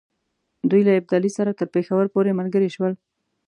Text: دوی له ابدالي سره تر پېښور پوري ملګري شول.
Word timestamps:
دوی 0.69 0.81
له 0.87 0.93
ابدالي 0.99 1.31
سره 1.37 1.57
تر 1.59 1.67
پېښور 1.75 2.05
پوري 2.13 2.31
ملګري 2.39 2.69
شول. 2.75 2.93